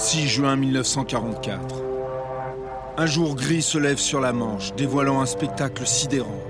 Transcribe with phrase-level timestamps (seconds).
[0.00, 1.82] 6 juin 1944.
[2.98, 6.40] Un jour gris se lève sur la Manche, dévoilant un spectacle sidérant.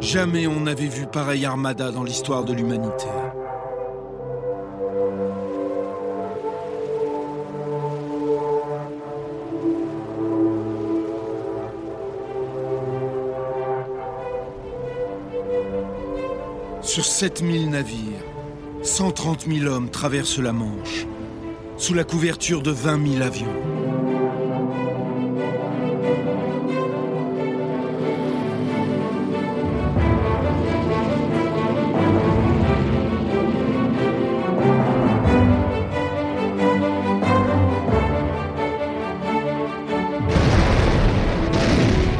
[0.00, 3.08] Jamais on n'avait vu pareille armada dans l'histoire de l'humanité.
[16.80, 18.29] Sur 7000 navires,
[18.82, 21.06] 130 000 hommes traversent la Manche,
[21.76, 23.46] sous la couverture de 20 000 avions.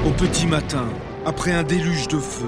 [0.07, 0.85] Au petit matin,
[1.25, 2.45] après un déluge de feu,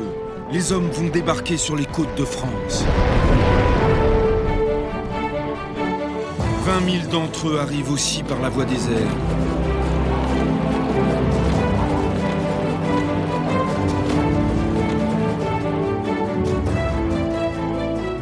[0.52, 2.84] les hommes vont débarquer sur les côtes de France.
[6.84, 9.16] 000 d'entre eux arrivent aussi par la voie des airs.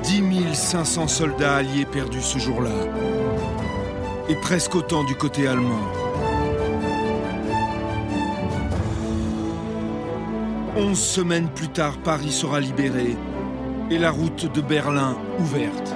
[0.02, 0.22] «10
[0.54, 2.70] 500 soldats alliés perdus ce jour-là.
[4.28, 5.80] Et presque autant du côté allemand.
[10.76, 13.16] 11 semaines plus tard, Paris sera libéré
[13.90, 15.94] et la route de Berlin ouverte.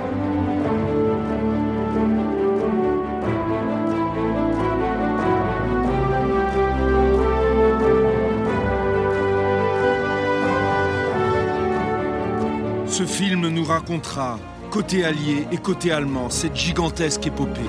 [12.96, 14.38] Ce film nous racontera,
[14.70, 17.60] côté allié et côté allemand, cette gigantesque épopée.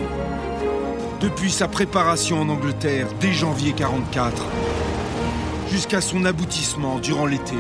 [1.19, 4.45] Depuis sa préparation en Angleterre dès janvier 1944,
[5.71, 7.55] jusqu'à son aboutissement durant l'été.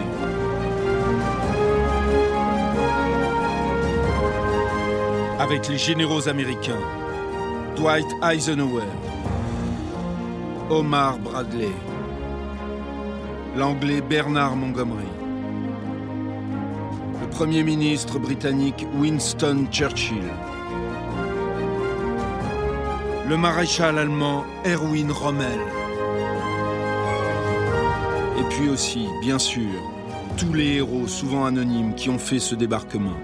[5.39, 6.83] Avec les généraux américains,
[7.77, 8.85] Dwight Eisenhower,
[10.69, 11.73] Omar Bradley,
[13.57, 15.24] l'anglais Bernard Montgomery,
[17.35, 20.23] premier ministre britannique Winston Churchill,
[23.27, 25.59] le maréchal allemand Erwin Rommel,
[28.39, 29.67] et puis aussi, bien sûr,
[30.37, 33.17] tous les héros, souvent anonymes, qui ont fait ce débarquement.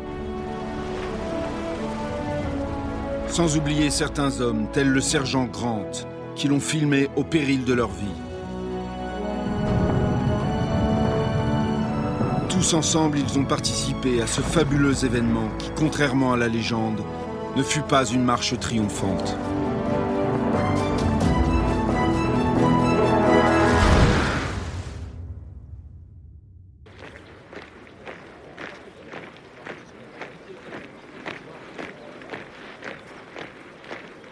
[3.29, 5.89] Sans oublier certains hommes, tels le sergent Grant,
[6.35, 8.30] qui l'ont filmé au péril de leur vie.
[12.61, 17.01] Tous ensemble, ils ont participé à ce fabuleux événement qui, contrairement à la légende,
[17.55, 19.35] ne fut pas une marche triomphante.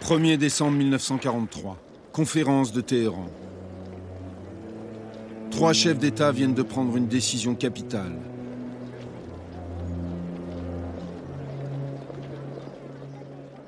[0.02, 1.78] 1er décembre 1943,
[2.12, 3.26] conférence de Téhéran.
[5.50, 8.16] Trois chefs d'État viennent de prendre une décision capitale.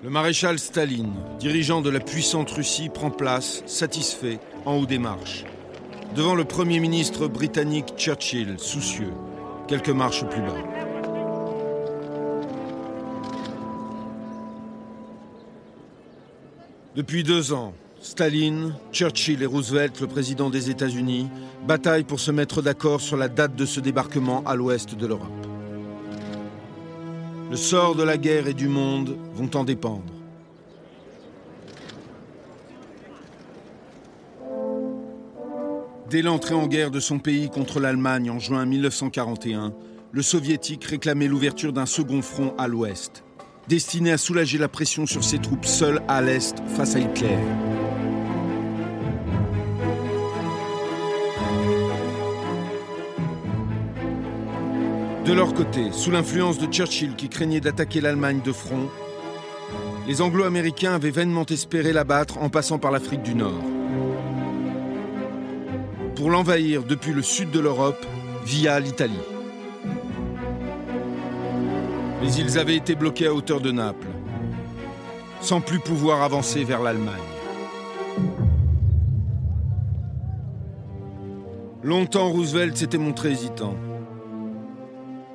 [0.03, 5.45] Le maréchal Staline, dirigeant de la puissante Russie, prend place, satisfait, en haut des marches,
[6.17, 9.13] devant le Premier ministre britannique Churchill, soucieux,
[9.69, 10.83] quelques marches plus bas.
[16.95, 17.73] Depuis deux ans,
[18.03, 21.29] Staline, Churchill et Roosevelt, le président des États-Unis,
[21.67, 25.47] bataillent pour se mettre d'accord sur la date de ce débarquement à l'ouest de l'Europe.
[27.49, 30.13] Le sort de la guerre et du monde vont en dépendre.
[36.11, 39.73] Dès l'entrée en guerre de son pays contre l'Allemagne en juin 1941,
[40.11, 43.23] le soviétique réclamait l'ouverture d'un second front à l'ouest,
[43.69, 47.39] destiné à soulager la pression sur ses troupes seules à l'est face à Hitler.
[55.25, 58.89] De leur côté, sous l'influence de Churchill qui craignait d'attaquer l'Allemagne de front,
[60.09, 63.63] les Anglo-Américains avaient vainement espéré l'abattre en passant par l'Afrique du Nord.
[66.17, 68.05] Pour l'envahir depuis le sud de l'Europe
[68.45, 69.15] via l'Italie.
[72.21, 74.09] Mais ils avaient été bloqués à hauteur de Naples,
[75.41, 77.15] sans plus pouvoir avancer vers l'Allemagne.
[81.85, 83.77] Longtemps, Roosevelt s'était montré hésitant.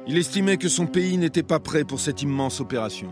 [0.09, 3.09] Il estimait que son pays n'était pas prêt pour cette immense opération.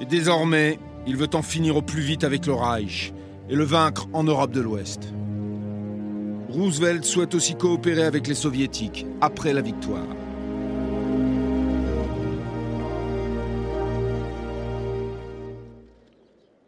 [0.00, 3.12] Et désormais, il veut en finir au plus vite avec le Reich
[3.50, 5.12] et le vaincre en Europe de l'Ouest.
[6.48, 10.06] Roosevelt souhaite aussi coopérer avec les soviétiques après la victoire.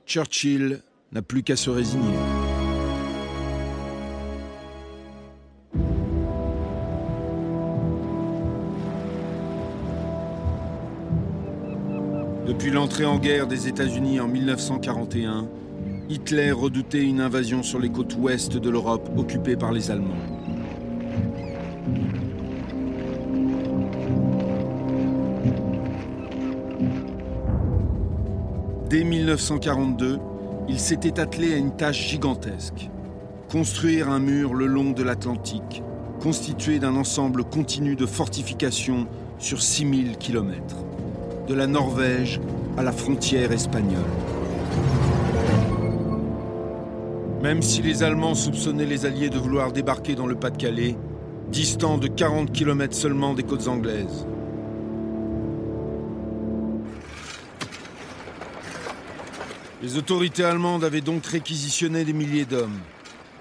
[0.07, 0.83] Churchill
[1.13, 2.48] n'a plus qu'à se résigner.
[12.49, 15.47] Depuis l'entrée en guerre des États-Unis en 1941,
[16.09, 20.17] Hitler redoutait une invasion sur les côtes ouest de l'Europe occupée par les Allemands.
[28.89, 30.19] Dès 1942,
[30.71, 32.89] il s'était attelé à une tâche gigantesque.
[33.53, 35.83] Construire un mur le long de l'Atlantique,
[36.23, 39.07] constitué d'un ensemble continu de fortifications
[39.39, 40.77] sur 6000 km,
[41.49, 42.41] de la Norvège
[42.77, 44.03] à la frontière espagnole.
[47.43, 50.97] Même si les Allemands soupçonnaient les Alliés de vouloir débarquer dans le Pas-de-Calais,
[51.49, 54.27] distant de 40 km seulement des côtes anglaises.
[59.83, 62.81] Les autorités allemandes avaient donc réquisitionné des milliers d'hommes.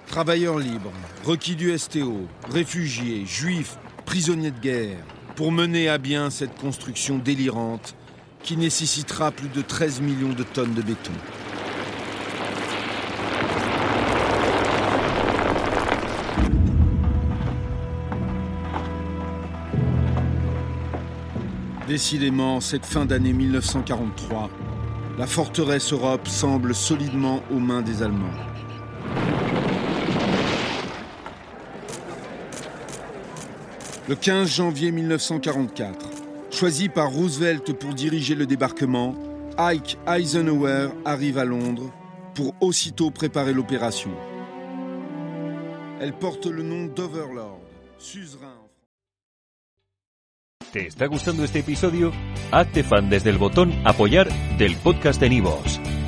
[0.06, 0.94] Travailleurs libres,
[1.26, 5.04] requis du STO, réfugiés, juifs, prisonniers de guerre,
[5.38, 7.96] pour mener à bien cette construction délirante
[8.42, 11.12] qui nécessitera plus de 13 millions de tonnes de béton.
[21.88, 24.50] Décidément, cette fin d'année 1943,
[25.20, 28.26] la forteresse Europe semble solidement aux mains des Allemands.
[34.08, 36.10] Le 15 janvier 1944,
[36.50, 39.14] choisi par Roosevelt pour diriger le débarquement,
[39.58, 41.92] Ike Eisenhower arrive à Londres
[42.34, 44.12] pour aussitôt préparer l'opération.
[46.00, 47.60] Elle porte le nom d'Overlord,
[47.98, 48.56] suzerain.
[50.72, 52.14] ¿Te está gustando este episodio?
[52.52, 55.82] Hazte fan desde botón Apoyar del podcast de Nivos.